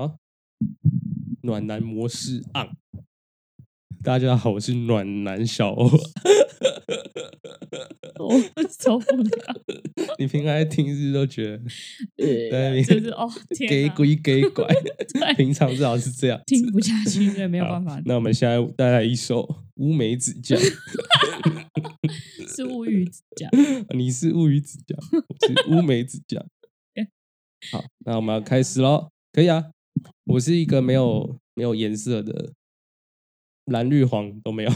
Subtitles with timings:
[0.00, 0.16] 好，
[1.42, 2.74] 暖男模式 on。
[4.02, 5.90] 大家好，我是暖男小欧。
[8.18, 8.40] 我
[8.78, 9.60] 受不了，
[10.18, 11.62] 你平常在听日都觉得？
[12.16, 13.28] 对，就是哦，
[13.68, 14.66] 给鬼给拐，
[15.36, 18.00] 平常至少是这样，听不下去，对，没有办法。
[18.06, 19.42] 那我们现在带来一首
[19.74, 20.58] 《乌梅子酱》，
[22.56, 23.50] 是乌鱼子酱，
[23.94, 26.42] 你是乌鱼子酱，我是乌梅子酱。
[27.70, 29.72] 好，那我们要开始喽，可以啊。
[30.30, 32.52] 我是一个没有没有颜色的。
[33.66, 34.70] 蓝绿黄都没有，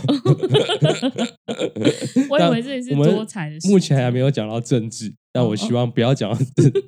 [2.31, 3.57] 我以为这里是多彩的。
[3.69, 6.83] 目前还没有讲到政治，但我希望不要讲到政治，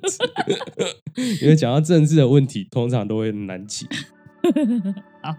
[1.43, 3.85] 因为讲到政治的问题，通常都会难起。
[5.21, 5.35] 好。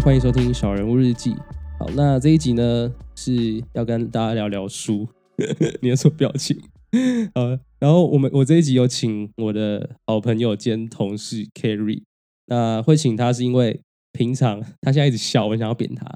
[0.00, 1.32] 欢迎收听《小人物日记》。
[1.78, 5.06] 好，那这一集呢是要跟大家聊聊书。
[5.82, 6.56] 你的什么表情？
[7.34, 7.48] 好，
[7.80, 12.04] 然后我们我这一集有请我的好朋友兼同事 Carry。
[12.46, 13.80] 那会请他是因为
[14.12, 16.06] 平常他现在一直笑，我想要扁他。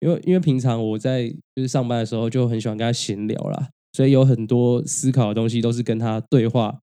[0.00, 6.80] 因为因为平常我在就是上班的时候就很喜欢跟他闲聊啦，所以有很多思考的东西都是跟他对话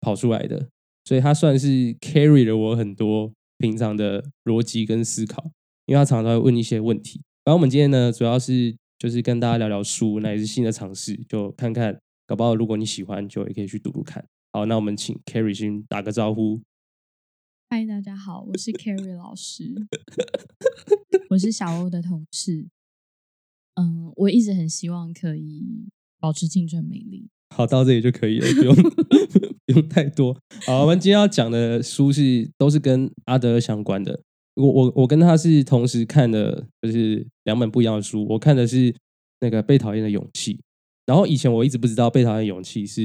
[0.00, 0.66] 跑出来的，
[1.04, 3.32] 所以他算是 Carry 了我很多。
[3.56, 5.52] 平常的逻辑跟思考，
[5.86, 7.20] 因为他常常会问一些问题。
[7.44, 14.26] 然后我们今天呢，主要是就是跟大家聊聊书，那也是新的尝试，就看看搞不好如果你喜欢，就也可以去读读看。
[14.52, 16.62] 好，那我们请 Carry 先打个招呼。
[17.68, 19.74] 嗨，大家好，我是 Carry 老师，
[21.30, 22.68] 我是小欧的同事。
[23.74, 25.88] 嗯，我一直很希望可以
[26.20, 27.28] 保持青春美丽。
[27.54, 28.74] 好，到这里就可以了，不用
[29.66, 30.38] 不用太多。
[30.64, 34.22] 好，我们今天要讲的书是都是跟阿德相关的。
[34.54, 38.26] 我我我跟他是同时看的，就是两本不一样的书。
[38.28, 38.94] 我看的是
[39.40, 40.54] 那个《被讨厌的勇气》，
[41.06, 43.02] 然后以前我一直不知道《被讨厌的勇气》是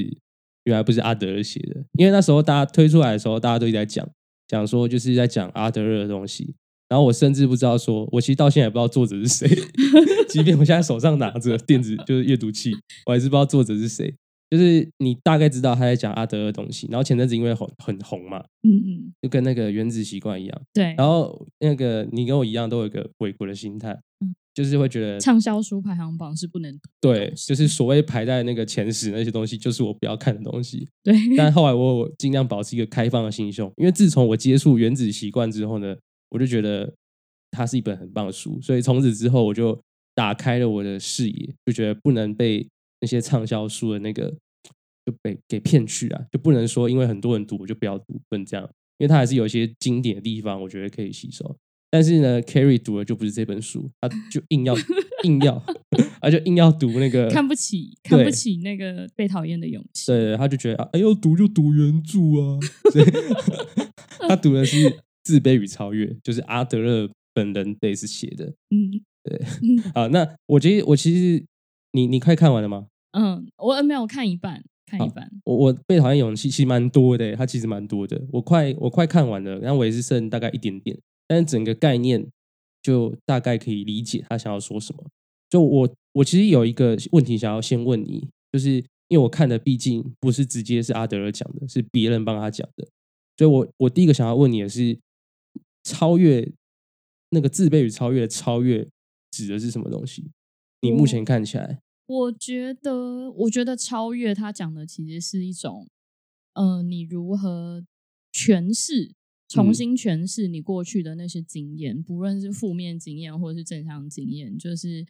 [0.66, 4.08] 原来不是阿德勒写的，因为那时候大家推出来的时候，大家都一直在讲
[4.48, 6.54] 讲说就是在讲阿德勒的东西。
[6.88, 9.48] 然后我甚至不知道说，我其实到现在也不知道作者是谁，
[10.28, 12.72] 即便我现在手上拿着电子就是阅读器，
[13.06, 14.12] 我还是不知道作者是谁。
[14.50, 20.96] 就是你大概知道他在讲阿德的东西，然后前阵子因为很很红嘛，嗯嗯，就跟那个原子习惯一样，对。
[20.98, 31.14] 然后那个你跟我一样都有一个回国的心态，嗯，就是会觉得畅销书排行榜是不能对，就是所谓排在那个前十那些东西，就是我不要看的东西， 对。
[31.38, 35.96] 但后来我尽量保持一个开放的心胸，因为自从我接触原子习惯之后呢，
[36.30, 36.92] 我就觉得
[37.52, 39.80] 它是一本很棒的书，所以从此之后我就
[40.16, 42.68] 打开了我的视野，就觉得不能被。
[43.02, 44.30] 那些畅销书的那个
[45.06, 48.64] 就被给骗去啊，就不能说因为很多人读我就不要读，不能这样，
[48.98, 51.56] 因为它还是有一些经典的地方，我觉得可以吸收。
[51.92, 54.76] 但是呢，Carry 读的就不是这本书，他就硬要
[55.24, 55.60] 硬要，
[56.22, 60.12] 他就硬要读那个看不起看不起那个被讨厌的勇气。
[60.12, 62.60] 对，他就觉得哎，要读就读原著啊，
[62.92, 63.06] 所以
[64.30, 64.78] 他读的是
[65.24, 68.54] 《自卑与超越》，就是阿德勒本人得是写的。
[68.70, 69.42] 嗯，对。
[69.96, 71.44] 好，那我觉得我其实。
[71.92, 72.88] 你你快看完了吗？
[73.12, 75.30] 嗯，我没有看一半，看一半。
[75.46, 78.22] 我我被讨厌勇气其实蛮多的，它其实蛮多的。
[78.32, 82.28] 我快我快看完了，然后我也是剩大概一点点，但是整个概念
[82.82, 85.04] 就大概可以理解他想要说什么。
[85.50, 88.74] 就我我其实有一个问题想要先问你，就是
[89.08, 92.88] 因为我看的毕竟不是直接是阿德勒讲的，是别人帮他讲的，
[93.38, 95.00] 所以我我第一个想要问你的是，
[95.84, 96.48] 超越
[97.32, 98.88] 那个自卑与超越的超越
[99.32, 100.30] 指的是什么东西？
[100.82, 105.88] 你目前看起来，我觉得，我觉得超越他讲的其实是一种，
[106.54, 107.84] 呃，你如何
[108.32, 109.14] 诠释、
[109.50, 115.06] 重新诠释你过去的那些经验，不论是负面经验或者是正向经验，就是，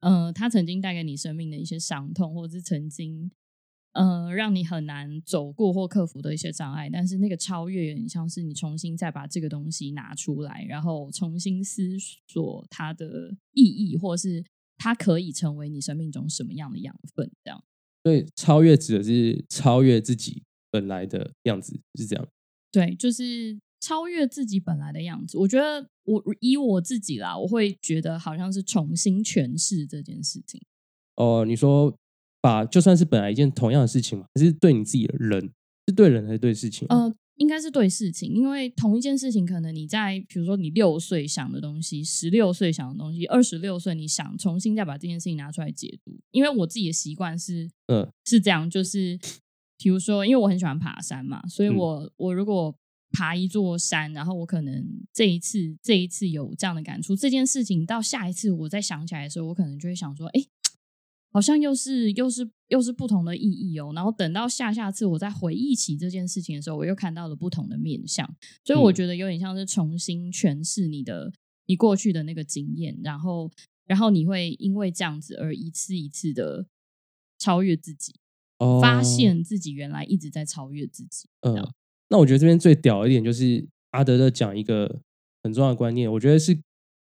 [0.00, 3.32] 呃，他曾经带给你生命的一些伤痛，或者是曾经，
[3.94, 6.88] 呃，让你很难走过或克服的一些障碍。
[6.88, 11.96] 但是那个超越，有点像是你重新再把这个东西拿出来，然后重新思
[12.28, 14.44] 索它的意义，或是。
[14.78, 17.30] 它可以成为你生命中什么样的养分？
[17.44, 17.62] 这样，
[18.04, 22.26] 所以超越指的是超越自己本来的样子，是这样。
[22.70, 25.36] 对，就是超越自己本来的样子。
[25.38, 30.60] 我觉得，我以我自己啦，我会觉得好像是重新诠释这件事情。
[31.16, 31.96] 哦，你说
[32.40, 35.50] 把就算是本来一件同样的事情嘛，还是对你自己的人，
[35.86, 36.86] 是对人还是对事情？
[36.88, 46.18] 呃，应该是对事情，因为同一件事情，可能你在比如说你六岁想的东西，十六岁想的东西，二十六岁你想重新再把这件事情拿出来解读。
[46.30, 49.18] 因为我自己的习惯是，嗯，是这样，就是
[49.78, 52.76] 比如说，因为我很喜欢爬山嘛，所以我我如果
[53.12, 60.42] 爬一座山，然后我可能这一次这一次有这样的感触，这件事情到下一次我再想起来的时候，我可能就会想说，哎。
[61.30, 68.26] 好像又是又是又是不同的意义哦，然后等到下下次我再回忆起这件事情的时候，我又看到了不同的面相，
[68.64, 71.32] 所以我觉得有点像是重新诠释你的
[71.66, 73.50] 你过去的那个经验，然后
[73.86, 76.66] 然后你会因为这样子而一次一次的
[77.38, 78.14] 超越自己，
[78.80, 81.28] 发现自己原来一直在超越自己。
[81.42, 81.70] 嗯，
[82.08, 85.00] 那我觉得这边最屌一点就是阿德勒讲一个
[85.42, 86.58] 很重要的观念，我觉得是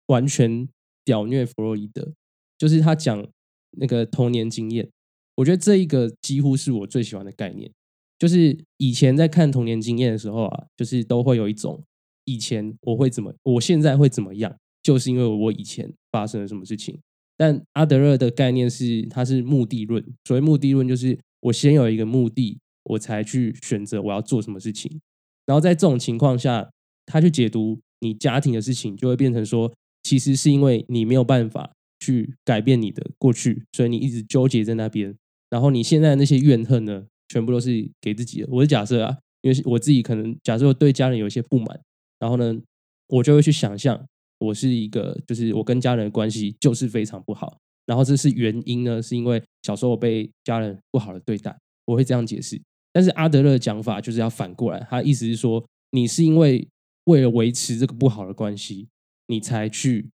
[0.07, 0.67] 完全
[1.03, 2.13] 屌虐弗洛伊德，
[2.57, 3.27] 就是他讲。
[3.77, 4.89] 那个童年经验，
[5.35, 7.71] 我觉得这一个几乎是我最喜欢的概念。
[8.17, 11.83] 就是以前在看童年经验的时候啊，就是都会有一种
[12.23, 16.97] 以前我会怎么，我现在会怎么样，就是因为我以前发生了什么事情。
[17.37, 20.01] 但阿德勒的概念是，它是目的论。
[20.23, 25.01] 所谓目的论，就是我先有一个目的，我才去选择我要做什么事情。
[25.45, 26.69] 然后在这种情况下，
[27.05, 29.73] 他去解读你家庭的事情，就会变成说，
[30.03, 31.73] 其实是因为你没有办法。
[31.99, 35.15] 去改变你的过去，所以你一直纠结在那边。
[35.49, 38.47] 然后你现在那些怨恨呢，全部都是给自己的。
[38.49, 41.79] 我是假设啊，因为我自己可能假设我对家人有一些不满，
[42.19, 42.59] 然后呢，
[43.07, 44.05] 我就会去想象，
[44.39, 47.57] 我是一个，就是我跟家人的关系就是非常不好。
[47.85, 51.55] 然后这是原因呢，是因为小时候我被家人不好的对待，
[51.85, 52.61] 我会这样解释。
[52.91, 56.67] 但是阿德勒的讲法就是要反过来，他意思是说，你是因为
[57.05, 58.89] 为了维持这个不好的关系，
[59.27, 60.09] 你才去。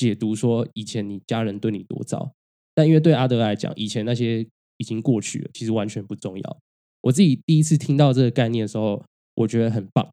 [0.00, 2.32] 解读说以前你家人对你多糟，
[2.74, 4.40] 但因为对阿德来讲，以前那些
[4.78, 6.58] 已经过去了，其实完全不重要。
[7.02, 9.04] 我自己第一次听到这个概念的时候，
[9.34, 10.10] 我觉得很棒。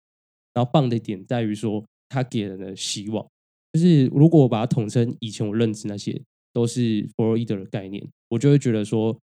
[0.54, 3.26] 然后棒的点在于说，他给人的希望，
[3.72, 9.18] 就是如果我把它统称以前我认知那些都是弗洛伊德的概念，我就会觉得说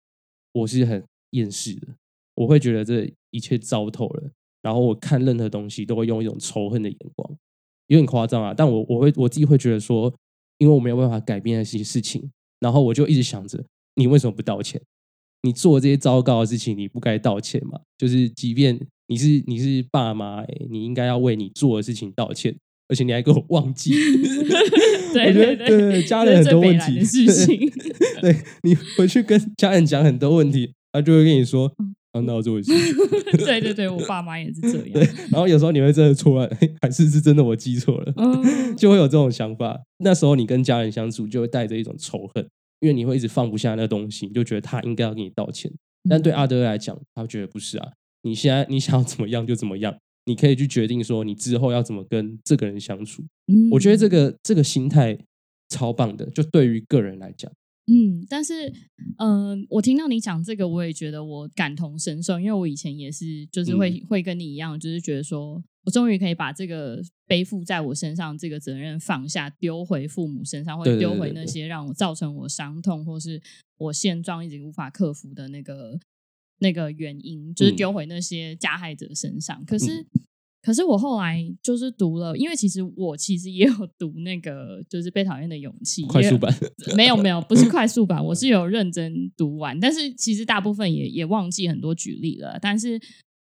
[0.52, 1.88] 我是很厌世的，
[2.36, 4.30] 我会觉得这一切糟透了。
[4.62, 7.36] 然后我看任何东西都会用一种仇恨的眼光，
[7.88, 8.54] 有点夸张啊。
[8.56, 10.14] 但我我会我自己会觉得说。
[10.58, 12.30] 因为我没有办法改变那些事情，
[12.60, 13.64] 然后我就一直想着，
[13.96, 14.80] 你为什么不道歉？
[15.42, 17.80] 你做这些糟糕的事情，你不该道歉吗？
[17.98, 22.56] 就是即便你是你是爸妈，哎，你应该要为你做的事情道歉，
[22.88, 23.92] 而且你还给我忘记。
[25.12, 27.00] 对对对，家人很多问题，
[28.20, 31.72] 对你回去跟家人讲很多问题，他就会跟你说。
[32.22, 32.72] 那我就会事。
[33.36, 34.92] 对对对，我爸妈也是这样。
[34.92, 38.14] 对，然后有时候你会真的错了， 还是是真的我记错了，
[38.76, 39.80] 就会有这种想法。
[39.98, 42.48] 那时候你跟家人相处，就会带着一种仇恨，
[42.80, 45.70] 因为你会一直放不下那东西，你就觉得他应该要给你道歉。
[46.08, 47.88] 但对阿德来讲，他觉得不是啊，
[48.22, 49.96] 你现在你想要怎么样就怎么样，
[50.26, 53.22] 你可以去决定说你之后要怎么跟这个人相处。
[53.72, 55.18] 我觉得这个这个心态
[55.68, 57.50] 超棒的，就对于个人来讲。
[57.86, 58.72] 嗯，但是，
[59.18, 73.40] 嗯，我听到你讲这个，我也觉得我感同身受，因为我以前也是，就是会会跟你一样，就是觉得说我终于可以把这个背负在我身上这个责任放下，丢回父母身上，或者丢回那些让我造成我伤痛，或是
[73.76, 76.00] 我现状一直无法克服的那个
[76.60, 79.62] 那个原因，就是丢回那些加害者身上。
[79.66, 80.06] 可是。
[80.64, 86.50] 可是我后来就是读了，因为其实我其实也有读那个就是被讨厌的勇气快速版，
[86.96, 92.58] 没有没有不是快速版，我是有认真读完，但是其实大部分也也忘记很多举例了。
[92.62, 92.98] 但是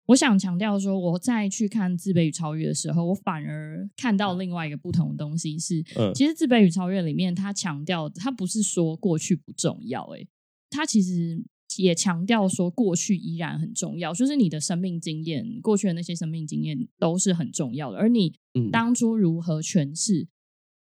[0.08, 5.84] 我想强调说，我在去看自卑与超越的时候，我反而看到另外一个不同的东西是，
[6.16, 10.28] 其实自卑与超越里面，他强调他不是说过去不重要，诶，
[10.72, 11.44] 他其实。
[11.78, 17.98] 也强调说，过去依然很重要，就是你的生命经验，过去的那些生命经验都是很重要的。
[17.98, 18.34] 而你
[18.72, 20.28] 当初如何诠释，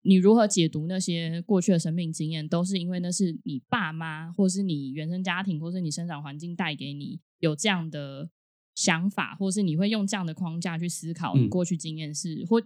[0.02, 8.30] 你如何解读那些过去的生命经验，都是因为那是你爸妈，或是你原生家庭，或是你生长环境带给你有这样的
[8.74, 12.62] 想法，或是你会用这样的框架去思考你过去经验是或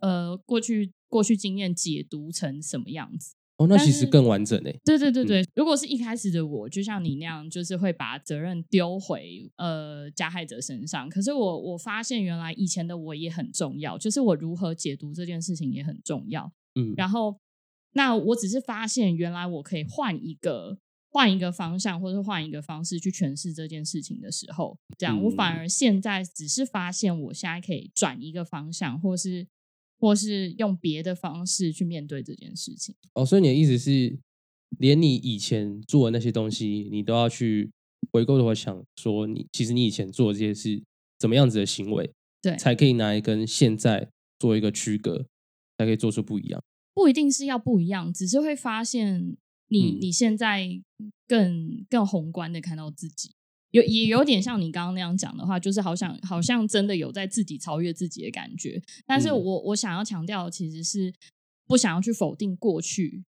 [0.00, 3.34] 呃过去过去经验解读成什么样子。
[3.60, 4.80] 哦，那其实更完整诶。
[4.82, 11.10] 对对对对，如果是一开始的我，就像你那样，就是会把责任丢回呃加害者身上。
[11.10, 16.50] 可是我我发现，原来以前的我也很重要，就是我如何解读这件事情也很重要。
[16.74, 17.38] 嗯，然后
[17.92, 20.78] 那我只是发现，原来我可以换一个
[21.10, 29.46] 换一个方向，或者换一个方式去诠释这件事情的时候，这样我反而现在只是发现，我现在可以转一个方向，或是。
[30.00, 32.94] 或是用别的方式去面对这件事情。
[33.14, 34.18] 哦，所以你的意思是，
[34.78, 37.70] 连你以前做的那些东西，你都要去
[38.10, 40.82] 回过头想说，你其实你以前做的这些是
[41.18, 45.26] 怎么样子的行为，对，才可以拿来跟现在做一个区隔，
[45.76, 46.62] 才可以做出不一样。
[46.94, 49.36] 不一定是要不一样，只是会发现
[49.68, 50.80] 你、嗯你现在
[51.26, 53.32] 更更宏观的看到自己，
[53.70, 58.82] 有也有点像你刚刚那样讲的话，就是好像好像真的有在自己超越自己的感觉。
[59.06, 61.12] 但是嗯我我想要强调其实是
[61.66, 63.24] 不想要去否定过去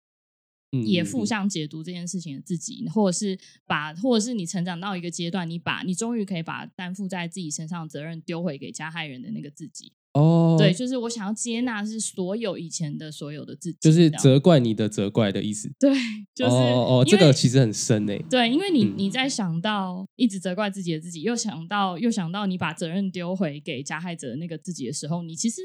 [0.72, 9.94] 嗯，也嗯嗯负向解读这件事情的自己，或者是把，或者是你成长到一个阶段，你把你终于可以把担负在自己身上的责任丢回给加害人的那个自己。
[10.14, 15.72] 哦，对，，就是我想要接纳是所有以前的所有的自己，就是责怪你的责怪的意思。
[15.80, 15.90] 对，
[16.36, 18.22] 就是哦这个其实很深诶。
[18.30, 25.62] 对，因为你嗯你在想到一直责怪自己的自己，又想到又想到你把责任丢回给加害者的那个自己的时候，你其实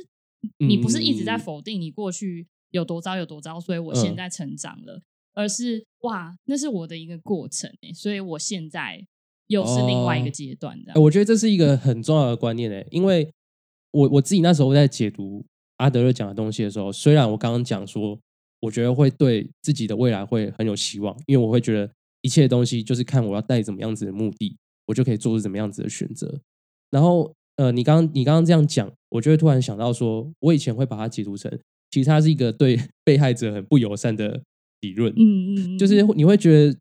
[0.58, 5.02] 你不是一直在嗯否定你过去有多糟有多糟，所以我现嗯在成长了，
[5.34, 9.04] 而是哇，那是我的一个过程诶，所以我现在
[9.48, 10.92] 又是另外一个哦阶段的。
[10.92, 13.32] 哎我觉得这是一个很重要的观念诶，因为
[13.96, 15.42] 我我自己那时候在解读
[15.78, 18.18] 阿德勒讲的东西的时候，虽然我刚刚讲说，
[18.60, 24.54] 我觉得会对自己的未来会很有希望，因为我会觉得一切东西就是看我要带怎么样子的目的，
[24.86, 26.40] 我就可以做出怎么样子的选择。
[26.90, 31.50] 然后呃，你刚你刚刚这样讲，我就会突然想到说，我以前会把它解读成，
[31.90, 34.42] 其实它是一个对 被害者很不友善的
[34.82, 35.10] 理论。
[35.16, 36.78] 嗯嗯，嗯就是你会觉得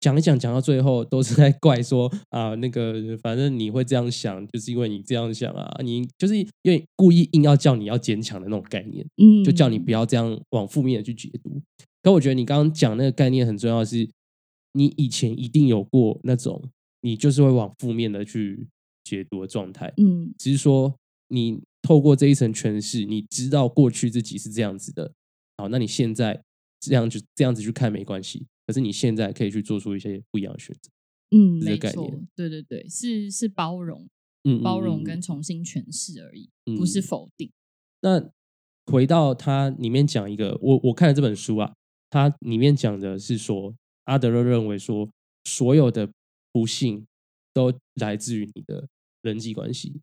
[0.00, 11.60] 讲一讲讲到最后都是在怪说啊，那个反正你会这样想，就是因为你这样想啊，你就是因为故意硬要叫你要坚强的那种概念，嗯就叫你不要这样往负面的去解读。
[12.02, 14.08] 可我觉得你刚刚讲那个概念很重要的是，
[14.72, 16.62] 你以前一定有过那种
[17.00, 18.68] 你就是会往负面的去
[19.02, 20.94] 解读的状态，嗯只是说
[21.28, 25.10] 你透过这一层诠释，你知道过去自己是这样子的，
[25.56, 26.40] 好，那你现在
[26.80, 30.90] 这样就这样子去看没关系，可是你现在可以去做出一些不一样的选择。
[31.30, 34.06] 嗯，这个没错，对对对，是是包容。
[34.44, 37.50] 嗯，包容嗯跟重新诠释而已，不是嗯否定。
[38.02, 38.30] 那
[38.86, 41.74] 回到它里面讲一个，我我看了这本书啊，
[42.10, 45.10] 它里面讲的是说，阿德勒认为说，
[45.44, 46.10] 所有的
[46.52, 47.06] 不幸
[47.52, 48.86] 都来自于你的
[49.22, 50.00] 人际关系。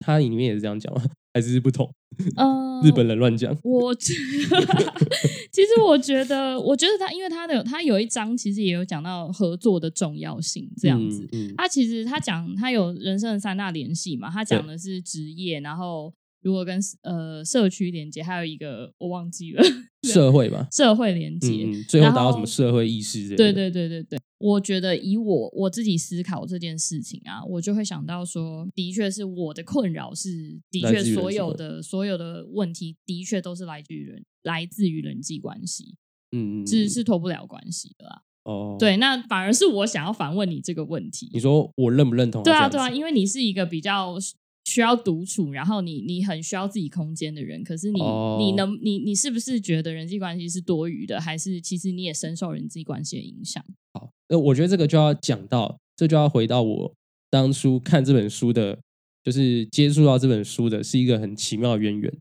[0.00, 1.02] 它里面也是这样讲吗？
[1.32, 1.92] 还是不同？
[2.36, 3.56] 嗯，日本人乱讲。
[3.62, 11.28] 我 其实我觉得，我觉得他，因为他的他有一章其实也有讲到合作的重要性，这样子。
[11.32, 19.62] 嗯，嗯他其实他讲他有人生的三大联系嘛，他讲的是职业，然后如果跟呃社区连接，还有一个我忘记了
[20.02, 21.66] 社会吧， 社会连接。
[21.88, 23.36] 最后达到什么社会意识？
[23.36, 35.96] 对对对对对，我觉得以我我自己思考这件事情啊，我就会想到说，的确是我的困扰是，的确所有的所有的问题，的确都是来自于人来自于人际关系，
[36.32, 38.22] 嗯，嗯，是嗯是脱不了关系的啦。
[38.44, 41.38] 哦，，对，那反而是我想要反问你这个问题你。
[41.38, 42.42] 说我认不认同？
[42.42, 44.16] 对啊，对啊，，因为你是一个比较
[44.70, 53.64] 需要独处，然后你你很需要自己空间的人，可是你、哦你能你你是不是觉得人际关系是多余的，还是其实你也深受人际关系的影响？
[53.94, 56.94] 好，那我觉得这个就要讲到，这就要回到我
[57.28, 58.78] 当初看这本书的，
[59.24, 62.12] 就是接触到这本书的是一个很奇妙的渊源。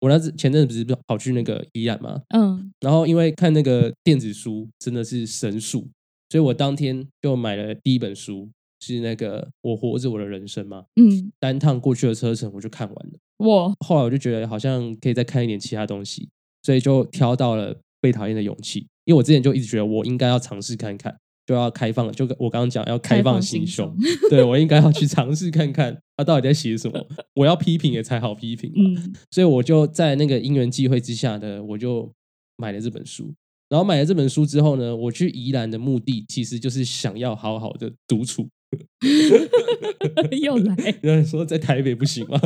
[0.00, 5.88] 我那次前阵子不是跑去那个宜兰嘛，嗯然后因为看那个电子书真的是神速，
[6.30, 8.48] 所以我当天就买了第一本书，
[8.80, 13.12] 是那个《我活着我的人生》嘛，嗯，单趟过去的车程我就看完了。
[13.38, 16.28] 我后来我就觉得好像可以再看一点其他东西，
[16.62, 21.14] 所以就挑到了《被讨厌的勇气》，因为我之前就一直觉得我应该要尝试看看，
[21.46, 23.94] 就要开放，就跟我刚刚讲要开放心胸，
[24.30, 32.12] 对我应该要去尝试看看他到底在写什么， 我要批评也才好批评嘛，嗯所以我就在那个因缘际会之下呢，我就
[32.56, 33.34] 买了这本书。
[33.68, 38.48] 然后买了这本书之后呢，我去宜兰的目的其实就是想要好好的独处。
[40.42, 42.38] 又来， 有人说在台北不行吗？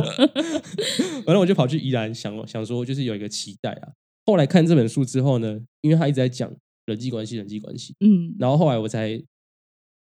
[1.25, 3.91] 反正我就跑去宜兰想想说，就是有一个期待啊。
[4.25, 6.53] 后来看这本书之后呢，因为他一直在讲
[6.85, 9.21] 人际关系，人际关系，嗯然后后来我才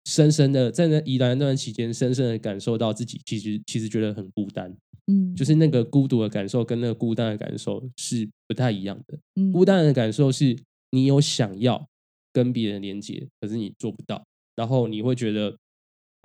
[0.07, 9.19] 深深的在那宜兰那段期间，深深的感受到自己其实其实觉得很孤单，嗯，就是那个孤独的感受跟那个孤单的感受是不太一样的。
[9.37, 10.57] 嗯孤单的感受是
[10.91, 11.87] 你有想要
[12.33, 14.25] 跟别人连接，可是你做不到，
[14.57, 15.57] 然后你会觉得，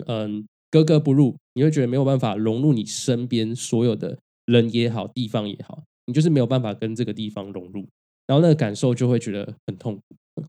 [0.06, 7.86] 嗯，格格不入，你会觉得没有办法融入你身边所有的人也好，地方也好，你就是没有办法跟这个地方融入，
[8.26, 10.02] 然后那个感受就会觉得很痛苦。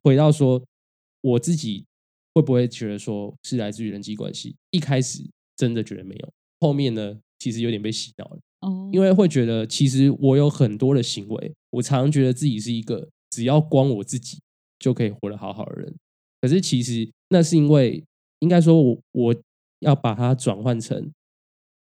[0.04, 0.64] 回到说
[1.22, 1.86] 我自己
[2.34, 4.56] 会不会觉得说是来自于人际关系？
[4.72, 5.24] 一开始
[5.56, 8.40] 真的觉得没有，后面呢，其实有点被洗脑了。
[8.62, 14.40] 哦，因为会觉得其实我有很多的行为，我常常觉得自己是一个只要光我自己
[14.80, 15.96] 就可以活得好好的人。
[16.42, 18.04] 可是其实那是因为
[18.40, 19.36] 应该说我我
[19.80, 21.12] 要把它转换成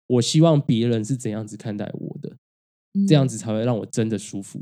[0.07, 2.35] 我希望别人是怎样子看待我的，
[3.07, 4.61] 这样子才会让我真的舒服。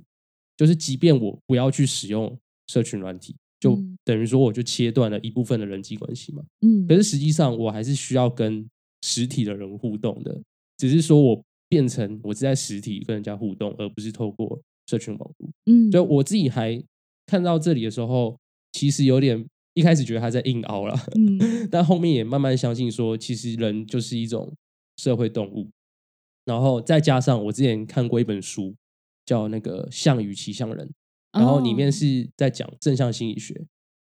[0.58, 6.44] 就是即便我不要去使用社群软体，就等于说我就切断了一部分的人际关系嘛。
[6.62, 8.70] 嗯，可是实际上我还是需要跟
[9.02, 10.40] 实体的人互动的，
[10.78, 15.50] 只是说我变成我是在实体跟人家互动，而不是透过社群网络。
[15.66, 16.82] 嗯，就我自己还
[17.26, 18.38] 看到这里的时候，
[18.74, 24.54] 其实有点一开始觉得他在硬凹了，嗯， 但后面也慢慢相信说，其实人就是一种
[24.98, 25.70] 社会动物。
[26.46, 28.75] 然后再加上我之前看过一本书，
[29.25, 30.88] 叫那个《项羽骑象人》，
[31.40, 33.54] 然后里面是在讲正向心理学。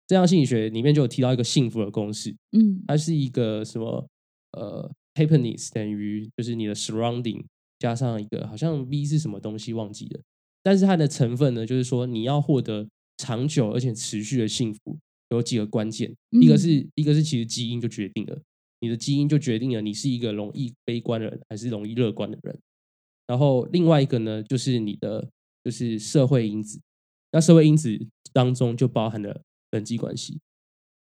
[0.07, 4.07] 正向心理学里面就有提到一个幸福的公式，嗯，它是一个什么？
[4.53, 7.45] 呃，happiness 等于就是你的 surrounding
[7.79, 10.21] 加上一个好像 v 是什么东西忘记了，
[10.63, 14.99] 但是它的成分呢，就是说你要获得长久而且持续的幸福，
[15.31, 18.41] 有几个关键，一个是一个是其实基因就决定了，
[18.81, 22.59] 你的基因就决定了你是一个容易悲观的人还是容易乐观的人，
[23.27, 25.29] 然后另外一个呢，就是你的
[25.63, 26.81] 就是社会因子，
[27.33, 27.99] 那社会因子
[28.33, 30.39] 当中就包含了人际关系，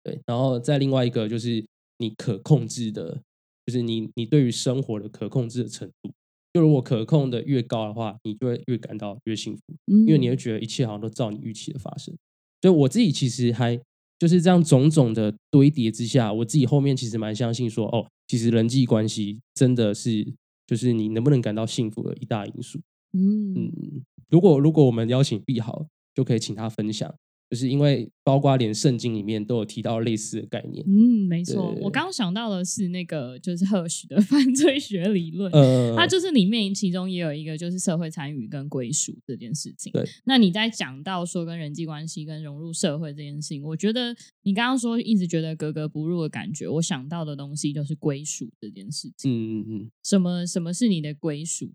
[0.03, 1.65] 对，然后再另外一个就是
[1.99, 3.23] 你可控制的。
[3.65, 6.11] 就是你，你对于生活的可控制的程度，
[6.53, 12.13] 就如果可控的越高的话，你就会越感到越幸福，因为你会觉得一切好像都照你预期的发生。
[12.61, 13.81] 所以我自己其实还
[14.23, 20.25] 就是这样种种的堆叠之下，我自己后面其实蛮相信说，哦，其实人际关系真的是
[20.65, 22.79] 就是你能不能感到幸福的一大因素。
[23.15, 27.13] 嗯嗯，如果如果我们邀请毕好，就可以请他分享。
[27.53, 30.83] 就是因为包括连圣经里面都有提到类似的概念。
[30.89, 31.71] 嗯，没错。
[31.83, 35.53] 我刚刚想到的是那个就是赫许的 犯罪学理论，
[35.95, 39.93] 它就是里面其中也有一个就是社会参与跟归属这件事情。
[39.93, 40.03] 对。
[40.25, 49.31] 那你在讲到说跟人际关系跟融入社会这件事情，我觉得你刚刚说一直觉得格格不入的感觉，我想到的东西就是归属这件事情。
[49.31, 49.91] 嗯嗯嗯。
[50.03, 51.71] 什么什么是你的归属？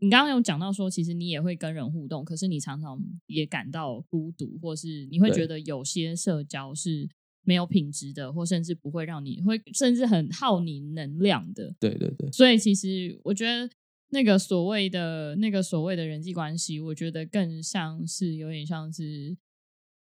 [0.00, 7.08] 你刚刚有讲到说，其实你也会跟人互动，可是你常常也感到孤独，或是你会觉得有些社交是
[7.42, 11.74] 没有品质的，或甚至不会让你会甚至很耗你能量的。
[11.80, 12.30] 对对对。
[12.32, 13.70] 所以其实我觉得
[14.10, 19.34] 那个所谓的那个所谓的人际关系，我觉得更像是有点像是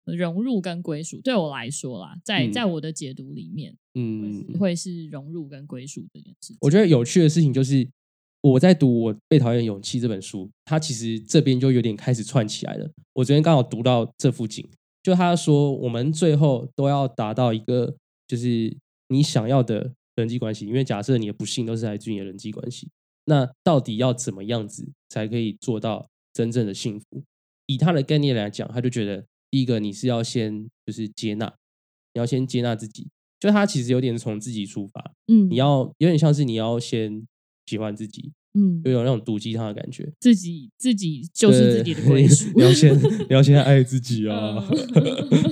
[0.04, 1.20] 融入跟归属。
[1.20, 6.56] 对我来说啦，在在我的解读里面，嗯，会是融入跟归属这件事。
[6.62, 7.88] 我觉得有趣的事情就是。
[8.42, 12.90] 我在读《我被讨厌勇气》这本书，它其实这边就有点开始串起来了。
[13.12, 14.68] 我昨天刚好读到这附近，
[15.00, 17.94] 就他说我们最后都要达到一个，
[18.26, 18.76] 就是
[19.08, 20.66] 你想要的人际关系。
[20.66, 22.88] 因为假设你的不幸都是来自于你的人际关系，
[23.26, 27.22] 那到底要怎么样子才可以做到真正的幸福？
[27.66, 31.46] 以他的概念来讲，他就觉得第一个你是要先就是接纳，
[32.14, 33.06] 你要先接纳自己。
[33.38, 37.24] 就他其实有点从自己出发，嗯，你要有点像是你要先。
[37.66, 40.10] 喜欢自己，嗯，就有那种毒鸡汤的感觉。
[40.20, 42.50] 自己自己就是自己的归属。
[42.56, 44.62] 你要先你要先爱自己 啊，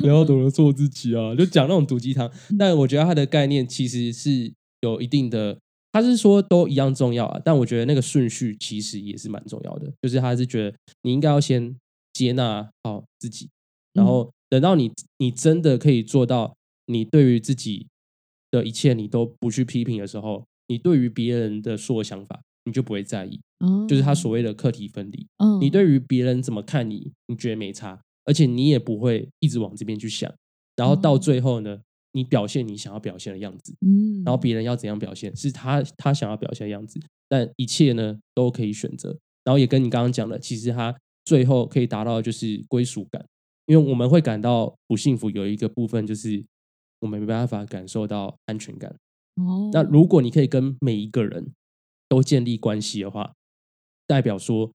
[0.02, 2.30] 你要懂得做自己啊，就讲那种毒鸡汤。
[2.58, 5.58] 但我觉得他的概念其实是有一定的，
[5.92, 7.40] 他是说都一样重要啊。
[7.44, 11.74] 但我觉得那个顺序其实也是蛮重要的，就是他是觉得你应该要先
[12.12, 13.48] 接纳好自己，
[13.94, 16.54] 然后等到你你真的可以做到，
[16.86, 17.86] 你对于自己
[18.50, 20.44] 的一切你都不去批评的时候。
[20.70, 23.40] 你对于别人的说的想法，你就不会在意，
[23.88, 25.26] 就是他所谓的课题分离。
[25.60, 30.32] 你对于别人怎么看你，你觉得没差，而且你也不会一直往这边去想。
[30.76, 31.80] 然后到最后呢，
[32.12, 37.00] 你表现你想要表现的样子，嗯，然后别人要怎样表现，是他他想要表现的样子。
[37.28, 39.18] 但一切呢都可以选择。
[39.42, 43.26] 然后也跟你刚刚讲的，其实他最后可以达到的就是归属感，
[43.66, 46.44] 因为我们会感到不幸福，有一个部分就是
[47.00, 48.94] 我们没办法感受到安全感。
[49.72, 51.52] 那如果你可以跟每一个人
[52.08, 53.32] 都建立关系的话，
[54.06, 54.70] 代表说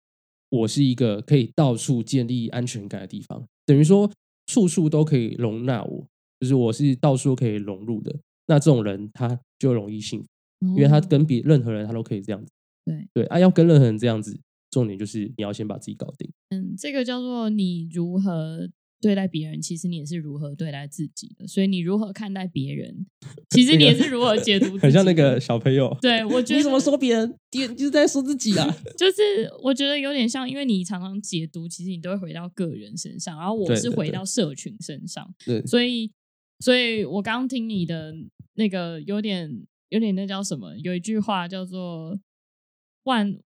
[0.50, 4.10] 我是一个可以到处建立安全感的地方，等于说
[4.46, 6.08] 处处都可以容纳我，
[6.40, 8.16] 就是我是到处可以融入的。
[8.48, 10.28] 那这种人他就容易幸福，
[10.76, 12.52] 因为他跟别任何人他都可以这样子。
[12.86, 16.32] 对对啊，要跟任何人这样子，重点就是你要先把自己搞定。
[16.50, 18.70] 嗯，这个叫做你如何。
[19.02, 21.48] 对待别人，其实你也是如何对待自己的。
[21.48, 23.06] 所以你如何看待别人，
[23.52, 24.78] 其实你也是如何解读。
[24.80, 25.96] 很像那个小朋友。
[26.02, 28.66] 对，我觉得你怎么说别人，你就是在说自己啊。
[28.98, 29.22] 就是
[29.62, 35.34] 我觉得有点像，因为你常常解读，其实你都会回到个人身上，然后我是回到社群身上。
[35.46, 36.12] 对，所以，
[36.60, 38.14] 所以我刚听你的
[38.56, 40.76] 那个有点有点那叫什么？
[40.78, 42.20] 有一句话叫做
[43.04, 43.38] “万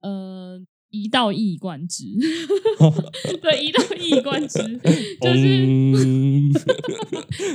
[0.00, 0.64] 呃”。
[0.94, 2.04] 一到一以贯之，
[3.42, 4.58] 对，一到一以贯之，
[5.20, 6.52] 就是 嗯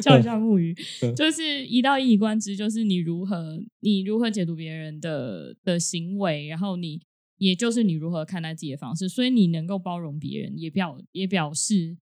[0.01, 6.99] 叫一下木鱼嗯，就是一到一以贯之，就是你如何你如何解读别人的的行为，然后你
[7.37, 11.97] 也就是你如何看待自己的方式，所以你能够包容别人，也表也表示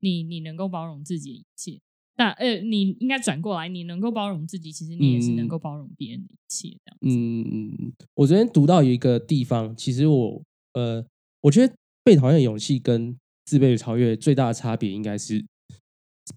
[0.00, 1.80] 你你能够包容自己的一切。
[2.16, 6.98] 那呃，你应该转过来，你能够包容自己，其实你也是能嗯够包容别人的一切，这样。
[7.00, 10.42] 嗯嗯嗯，我昨天读到有一个地方，其实我
[10.74, 11.04] 呃，
[11.42, 15.44] 我觉得被讨厌的勇气跟自卑与超越最大的差别，应该是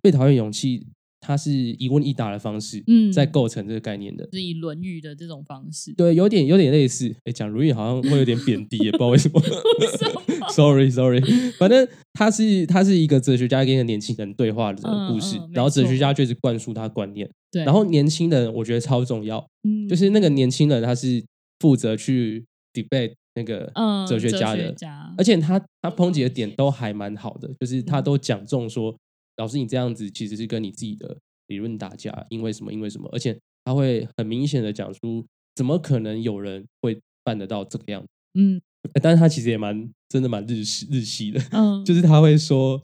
[0.02, 0.88] 被讨厌勇气，
[1.20, 4.28] 它是一问一答的方式，嗯在构成这个概念的。
[4.32, 5.94] 是以《论语》的这种方式。
[5.94, 7.16] 对，有点有点类似。
[7.26, 9.40] 哎，讲《论语》好像会有点贬低，也不知道为什么。
[9.42, 11.22] 什么 Sorry Sorry，
[11.58, 21.24] 反正他是他是一个哲学家跟一个年轻人对话的故事，嗯嗯然后哲学家就是灌输他观念，对，然后年轻人我觉得超重要，嗯就是那个年轻人他是
[21.60, 25.14] 负责去 debate 那个嗯哲学家的，家。
[25.18, 26.12] 而且他他抨。
[26.12, 28.04] 击的点都还蛮好的，就是他嗯。
[28.04, 28.96] 都讲中说，
[29.38, 31.18] 老师你这样子其实是跟你自己的
[31.48, 38.08] 理论打架，因为什么因为什么，而且他会很明显的讲出，怎么可能有人会办得到这个样子？
[38.40, 38.62] 嗯。
[38.94, 42.84] 呃但是他其实也蛮真的蛮日系日系的，嗯，就是他会说，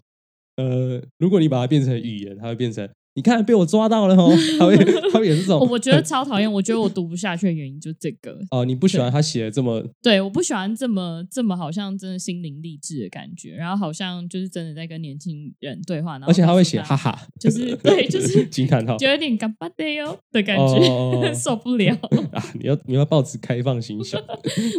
[0.55, 4.77] 呃，如果你把它变成语言，它会变成，你看被我抓到了哦，他会
[5.11, 8.39] 他会也是这种，我我觉得超讨厌，我觉得我读不下去的原因就这个。
[8.49, 21.93] 哦，你不喜欢他写的这么对，我不喜欢这么这么好像真的心灵励志的感觉，然后好像就是真的在跟年轻人对话，然后而且他会写哈哈，就是 对，就是 惊叹号就有点干巴的哟的感哦哦觉，哦 受不了。
[22.31, 22.41] 啊！
[22.57, 24.17] 你要你要保持开放心胸，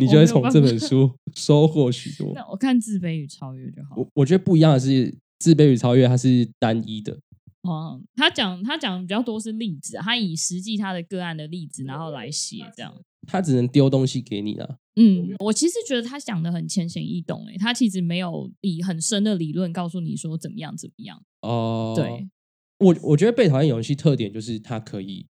[0.00, 2.32] 你就会从这本书收获许多。
[2.34, 3.96] 那我看自卑与超越就好。
[3.96, 7.16] 我我觉得不一样的是，自卑与超越它是单一的，
[7.62, 12.94] 哦，他讲他讲比较多是例子啊，他以实际他的个案的例子，然后来写这样。
[13.26, 14.78] 他只能丢东西给你了。
[14.96, 21.22] 嗯，我其实觉得他讲的很浅显易懂，诶，他其实没有以很深的理论告诉你说怎么样怎么样。
[21.42, 22.28] 哦，对，
[22.78, 25.26] 我我觉得被讨厌游戏特点就是它可以，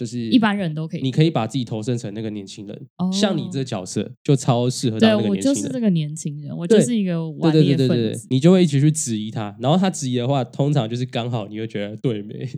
[0.00, 5.54] 就是一般人都可以你可以把自己投身成那个年轻人，哦像你这角色就超适合对当那个我年轻人。
[5.54, 8.12] 就是这个年轻人，我就是一个对顽劣对对对对，。
[8.14, 12.34] 对你就会一起去质疑他，然后他质疑的话，通常就是刚好你会觉得对没，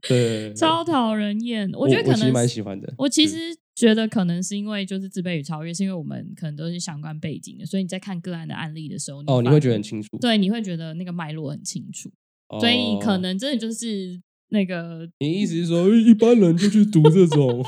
[0.08, 1.70] 对超讨人厌。
[1.74, 2.94] 我我觉得可我其实蛮喜欢的。
[2.96, 3.36] 我其实
[3.74, 12.08] 觉得可能是因为就是自卑与超越，是因为我们可能都是相关背景的，所以你在看个案的案例的时候，哦，你会觉得很清楚，对，你会觉得那个脉络很清楚，
[12.48, 14.20] 哦所以可能真的就是
[14.54, 17.60] 那个你意思是说一般人就去读这种，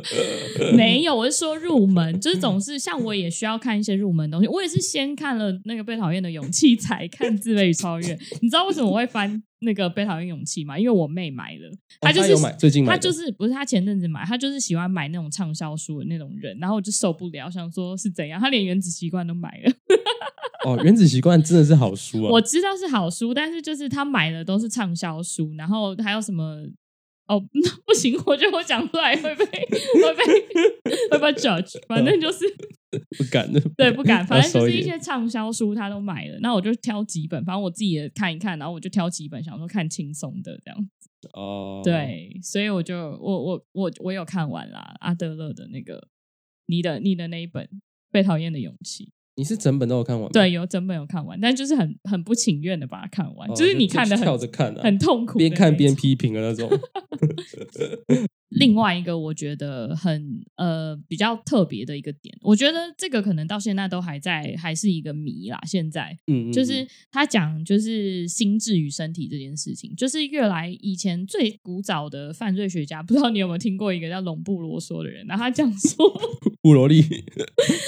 [0.74, 4.48] 没有，我是说入门，就是总是像我也需要看一些入门的东西。
[4.48, 8.18] 我也是先看了那个被讨厌的勇气，才看自卑与超越。
[8.40, 10.78] 你知道为什么我会翻那个被讨厌勇气嘛？
[10.78, 11.70] 因为我妹买了，
[12.00, 19.72] 她就是、哦有买最近买，她就是不是她前阵子买，她就是喜欢买那种畅销书的那种人，然后我就受不了，想说是怎样，她连原子习惯都买了。
[20.64, 26.62] 哦，原子习惯真的是好书啊，我知道是好书，但是就是她买的都是畅销书，然后还有什么。
[27.28, 27.40] 哦，
[27.86, 30.24] 不行，我觉得我讲出来会被会被
[31.08, 32.40] 会被 judge，反正就是
[33.16, 40.90] 不敢的，对，不敢， 反正就是一些畅销书他都买了，那我就挑几本，反正我自己也看一看，然后我就挑几本，想说看轻松的这样。
[41.34, 46.08] 哦，，对，所以我就我我我我有看完啦，阿德勒的那个
[46.66, 47.64] 你的你的那一本
[48.10, 49.04] 《被讨厌的勇气》，
[49.36, 50.30] 你是整本都有看完吗？
[50.32, 55.94] 对，有整本有看完，但就是很很不情愿的把它看完，哦，就是你看的很跳着看啊，很痛苦，边看边。
[55.94, 56.68] 批评的那种。
[58.54, 65.58] 另外一个我觉得很呃比较特别的一个点，我觉得这个可能到现在都还在还是一个谜啦。
[65.66, 76.20] 现在嗯，嗯就是他讲就是心智与身体这件事情，就是越来以前最古早的犯罪学家，不知道你有没有听过一个叫隆布罗说的人，然后他讲说
[76.60, 77.02] 布罗利，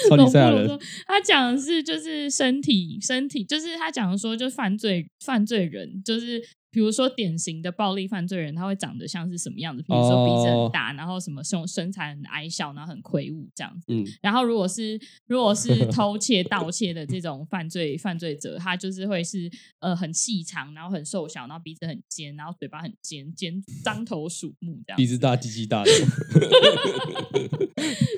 [0.09, 6.43] 超级隆布赛亚人他讲的是就是身体身体，就是他讲说就是犯罪犯罪人就是。
[6.75, 9.81] 比如说，典型的暴力犯罪人，他会长得像是什么样子？
[9.83, 13.87] 比如说鼻子哦很大，然后什么身身材很矮小，然后很魁梧这样子。
[13.89, 25.91] 嗯，然后如果是如果是 偷窃、盗窃的这种犯罪犯罪者，他就是会是呃很细长，然后很瘦小，然后鼻子很尖，然后嘴巴很尖，尖张头鼠目这样鼻子大，鸡鸡大的。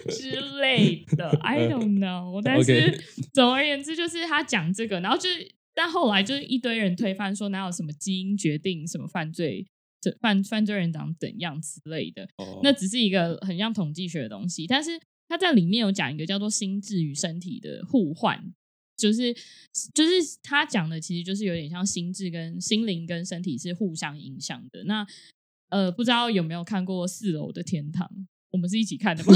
[0.09, 2.40] 之类的，I don't know。
[2.42, 2.99] 但是
[3.35, 9.64] 总而言之，就是他讲这个，然后就是，但后来就是一堆人推翻说哪有什么基因决定什么犯罪。
[9.98, 18.54] 这犯犯罪人长怎样之类的，哦那只是一个很像统计学的东西，但是他在里面有讲一个叫做心智与身体的互换，
[18.96, 19.34] 就是
[19.94, 24.84] 就是他讲的其实就是有点像心智跟心灵跟身体是互相影响的。
[24.84, 25.04] 那
[25.70, 28.06] 呃，不知道有没有看过《四楼的天堂》？
[28.50, 29.32] 我们是一起看的吗？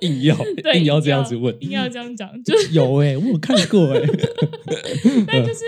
[0.00, 0.36] 硬要，
[0.74, 4.00] 硬要这样子问，硬要这样讲，就是 有哎、我有看过哎、
[5.26, 5.60] 但就是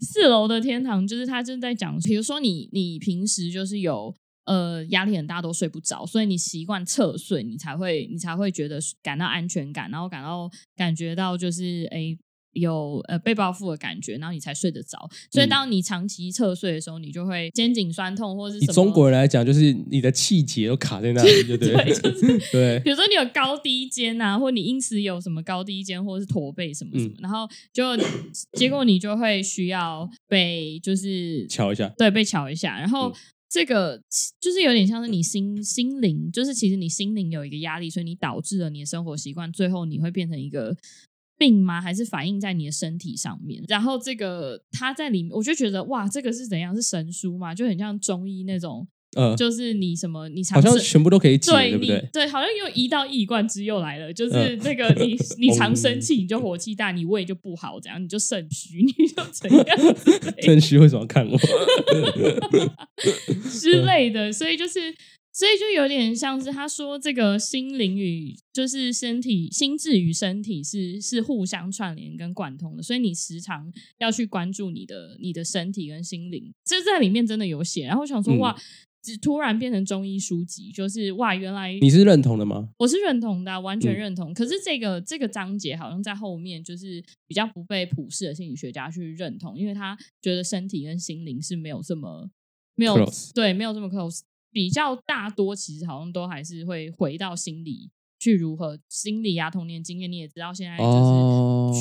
[0.00, 4.14] 四楼的天堂，就是他就是在讲，比如说你你平时就是有
[4.46, 12.16] 呃压力很大，都睡不着，所以你习惯侧睡，你才会你才会觉得感到安全感，然后感到感觉到就是哎。
[12.54, 14.98] 有呃被报复的感觉，然后你才睡得着。
[15.30, 18.72] 所以嗯当你长期侧睡的时候，你就会肩颈酸痛或者是什么。
[18.72, 21.74] 以中国人来讲，就是你的气节都卡在那里，对不 对？
[21.74, 27.84] 对就是 对比如说你有高低肩啊，或你因此有什么高低肩或者是驼背什么什嗯么，然后就
[28.52, 33.10] 结果你就会需要被就是瞧一下，对被瞧一下，然后。
[33.10, 33.14] 嗯
[33.46, 34.02] 这个
[34.40, 40.76] 就是有点像是你心心灵，就是其实你心灵有一个压力，所以你导致了你的生活习惯，最后你会变成一个
[41.36, 41.80] 病吗？
[41.80, 43.62] 还是反映在你的身体上面？
[43.68, 46.74] 然后这个它在里面，我就觉得哇，这个是怎样？
[46.74, 47.54] 是神书嘛？
[47.54, 52.08] 就很像中医那种，呃，就是你什么你好像全部都可以解，对不对？
[52.12, 61.38] 对，好像又一到一贯之又来了，就是嗯那个你 你常生气，你就火气大，你胃就不好，怎样你就肾虚，你就怎样之类郑虚为什么看我？
[63.50, 64.94] 之类的，所以就是。
[65.34, 73.68] 所以就有点像是他说，这个心灵与就是身体、心智与身体是是互相串联跟贯通的，所以你时常
[73.98, 77.84] 要去关注你的你的身体跟心灵，这在里面真的有写。
[77.84, 78.56] 然后我想说，嗯哇，
[79.02, 82.68] 只突然变成中医书籍，就是哇，原来你是认同的吗？
[82.78, 84.32] 我是认同的啊、完全嗯认同。
[84.32, 92.30] 可是这个这个章节好像在后面就是比较不被普世的心理学家去认同，因为他觉得身体跟心灵是没有这么
[92.76, 92.96] 没有
[93.34, 94.20] 对没有这么 close，
[94.54, 101.74] 比较大多其实好像都还是会回到心理去如何心理啊童年经验，你也知道现在就是哦。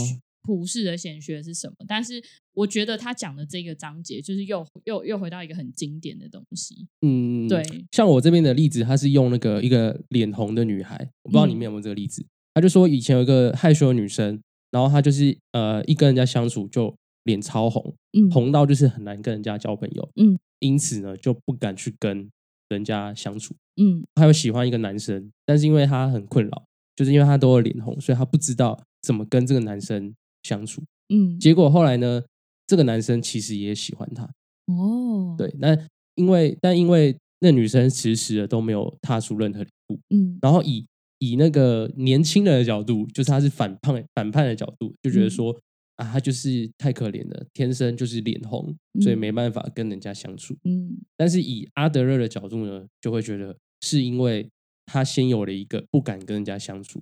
[0.46, 2.22] 普世的显学是什么，但是
[2.54, 12.26] 我觉得他讲的这个章节就是又又又回到一个很经典的东西，嗯，对，像我这边的例子，他是用那个一个脸红的女孩，我不知道你们有没有这个例子。
[12.54, 14.38] 他就说以前有一个害羞的女生，
[14.70, 18.30] 然后她就是呃一跟人家相处就脸超红，嗯。
[18.30, 22.30] 红到就是很难跟人家交朋友，嗯，因此呢就不敢去跟
[22.74, 23.56] 人家相处。
[23.82, 24.04] 嗯。
[24.16, 26.64] 她有喜欢一个男生，但是因为他很困扰，
[26.96, 30.82] 就是因为他都有脸红，所以他不知道怎么跟这个男生相处。
[31.14, 32.24] 嗯，结果后来呢，
[32.68, 34.24] 这个男生其实也喜欢她，
[34.68, 35.78] 哦，，对，那
[36.16, 40.38] 因为但因为那女生迟迟的都没有踏出任何一步，嗯。
[40.42, 40.86] 然后以
[41.20, 45.30] 以那个年轻人的角度，就是他是反叛反叛的角度，就觉得嗯。
[45.30, 45.60] 说、
[45.96, 50.56] 啊，他就是太可怜了，天生就是脸红，所以嗯没办法跟人家相处。
[50.64, 54.50] 嗯但是以阿德勒的角度呢，就会觉得是因为
[54.86, 57.02] 他先有了一个不敢跟人家相处，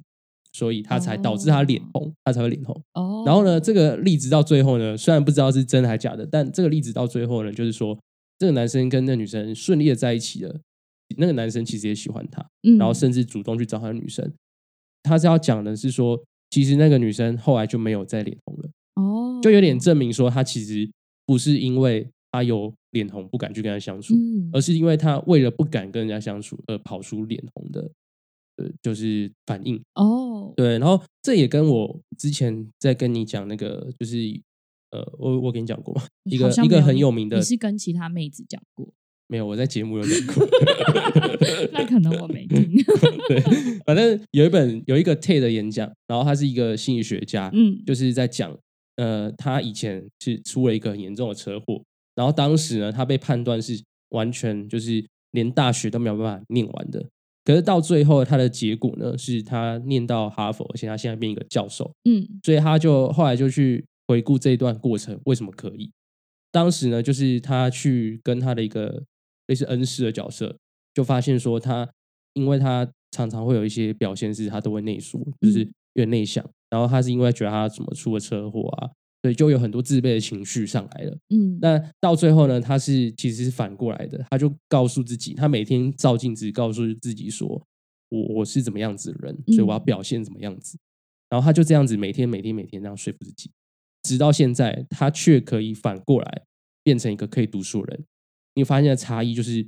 [0.54, 2.80] 所以他才导致他脸红，他才会脸红。
[2.94, 7.98] 哦，然后呢，这个例子到最后呢，虽然不知道是真的还假的，但这个例子到最后呢，就是说
[8.38, 10.60] 这个男生跟那女生顺利的在一起了，
[11.18, 14.32] 那个男生其实也喜欢她，嗯，然后甚至主动去找他的女生。
[15.04, 18.70] 他是要讲的是说，其实那个女生后来就没有再脸红了，
[19.02, 20.90] 哦，就有点证明说，他其实
[21.26, 24.50] 不是因为他有脸红不敢去跟他相处，嗯。
[24.54, 27.92] 而是因为他为了不敢跟人家相处而跑出脸红的，
[28.58, 29.82] 呃，就是反应。
[29.96, 34.18] 哦，对，然后这也跟我之前在跟你讲那个，就是
[34.92, 38.94] 呃，我我跟你讲过嘛，一个一个很有名的你，是跟其他妹子讲过，
[39.28, 40.46] 没有我在节目有讲过
[41.72, 42.70] 那可能我没听。
[43.30, 43.40] 对，
[43.86, 47.82] 反正有一本有一个 TED 的演讲，然后他是一个心理学家，嗯。
[47.86, 48.58] 就是在讲，
[48.98, 51.84] 呃，他以前是出了一个很严重的车祸，
[52.16, 57.06] 然后当时呢，他被判断是完全就是连大学都没有办法念完的。
[57.44, 61.92] 可是到最后，他的结果呢，是他念到哈佛，而且他现在变一个教授。
[62.08, 65.92] 嗯所以他就后来就去回顾这一段过程为什么可以。
[66.52, 69.04] 当时呢，就是他去跟他的一个
[69.48, 70.56] 类似恩师的角色，
[70.94, 71.90] 就发现说他，
[72.34, 78.90] 因为他常常会有一些表现是他都会内缩，就是有点内向，然后他是因为觉得他怎么出了车祸啊，
[79.22, 81.18] 所以就有很多自卑的情绪上来了。
[81.30, 87.48] 嗯，那到最后呢，他是其实是反过来的，他就告诉自己，他每天照镜子告诉自己说，
[88.10, 90.78] 我我是怎么样子的人，所以我要嗯表现怎么样子。
[91.30, 93.52] 然后他就这样子每天每天每天这样说服自己，
[94.04, 96.44] 直到现在，他却可以反过来
[96.84, 98.06] 变成一个可以读书的人。
[98.56, 99.66] 你发现的差异就是，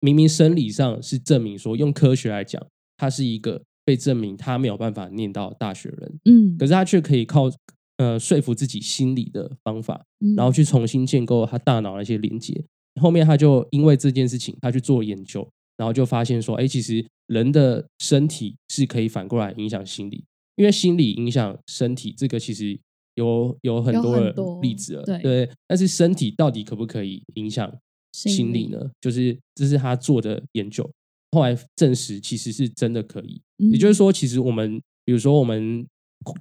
[0.00, 2.64] 明明生理上是证明说，用科学来讲，
[2.96, 7.50] 他是一个被证明他没有办法念到大学人，嗯，可是他却可以靠
[7.96, 12.62] 呃说服自己心理的方法，嗯然后去重新建构他大脑的一些连接。
[13.00, 15.48] 后面他就因为这件事情，他去做研究，
[15.78, 20.22] 然后就发现说，哎，其实人的身体是可以反过来影响心理，
[20.56, 22.78] 因为心理影响身体，这个其实
[23.14, 27.74] 有有很多的很多例子了，对但是身体到底可不可以影响
[28.12, 28.78] 心理呢？
[29.00, 30.86] 就是这是他做的研究。
[31.30, 33.40] 后来证实其实是真的可以。
[33.58, 35.86] 嗯也就是说，其实我们比如说我们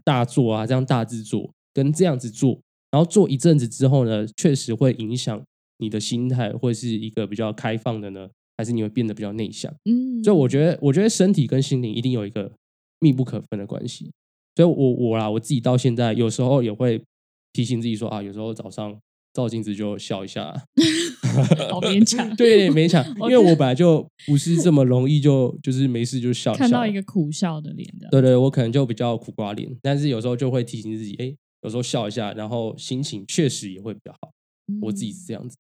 [0.03, 2.59] 大做啊，这样大制作跟这样子做，
[2.91, 5.41] 然后做一阵子之后呢，确实会影响
[5.79, 9.73] 你的心态，会是一个比较开放的呢，还是你会变得比较内向？
[9.85, 12.51] 嗯，所以我觉得，我觉得身体跟心灵一定有一个
[12.99, 14.11] 密不可分的关系。
[14.55, 17.01] 所以我我啦，我自己到现在有时候也会
[17.53, 18.97] 提醒自己说啊，有时候早上
[19.37, 20.51] 照镜子就笑一下，
[21.69, 26.59] 好勉强 对有点勉强， 因我为我本来就不是这么容易就就是没事就笑一笑。
[26.59, 34.31] 看到一个苦笑的脸的，对对，我可能就比较苦瓜脸，但是有时候就会提醒自己，哎，有时候笑一下，然后心情确实也会比较好。
[34.81, 35.55] 我自己是嗯这样子，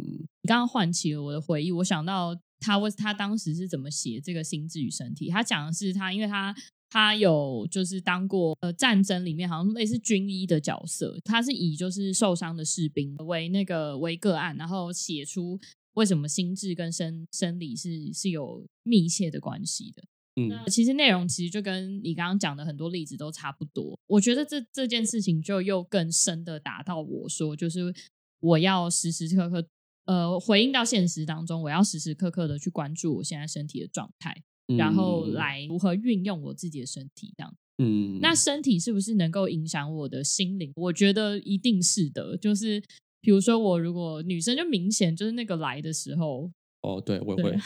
[0.00, 0.02] 嗯
[0.42, 5.28] 你刚刚唤起了我的回忆，我想到他为他当时是怎么写这个心智与身体。
[5.28, 6.54] 他讲的是他，因为他
[6.94, 15.58] 他有就是当过呃战争里面好像类似军医的角色，他是以就是受伤的士兵为那个为个案，然后写出
[15.94, 20.04] 为什么心智跟生生理是是有密切的关系的。
[20.36, 23.98] 嗯那其实内容其实就跟你刚刚讲的很多例子都差不多。
[24.06, 27.92] 我觉得这这件事情就又更深的打到我说，就是
[28.38, 29.66] 我要时时刻刻
[30.04, 34.44] 呃回应到现实当中，我要时时刻刻的去关注我现在身体的状态，
[34.78, 37.54] 然后嗯来如何运用我自己的身体这样。
[37.78, 40.72] 嗯，那身体是不是能够影响我的心灵？
[40.76, 42.36] 我觉得一定是的。
[42.38, 42.80] 就是
[43.20, 46.50] 比如说我如果女生就明显就是那个来的时候，
[46.84, 47.56] 哦，对我也对会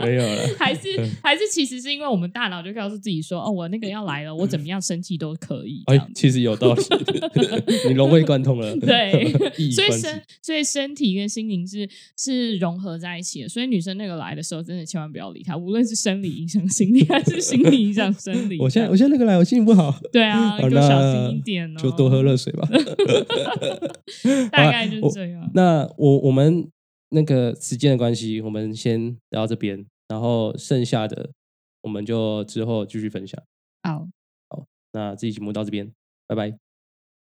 [0.06, 0.88] 没有了，还是
[1.22, 5.82] 还是其实是因为我们大脑就告诉自己说，哦，我那个要来了，我怎么样生气都可以。
[5.86, 6.82] 哎其实有道理，
[7.88, 9.32] 你融会贯通了， 对
[9.72, 13.48] 所以身所以身体跟心灵是是融合在一起的。
[13.48, 18.58] 所以女生那个来的时候，真的千万不要理她，无论是生理影响心理，还是心理影响生理。
[18.60, 22.68] 我现在我现在那个来，我心情不好，对啊，就小心一点哦，就多喝热水吧。
[24.52, 25.50] 大概就是我这样。
[25.54, 26.68] 那我我们
[27.10, 31.30] 那个时间的关系，我们先聊到这边，然后剩下的
[31.82, 33.40] 我们就之后继续分享。
[33.82, 34.06] 好。
[34.92, 35.92] 那这期节目到这边，
[36.26, 36.69] 拜拜。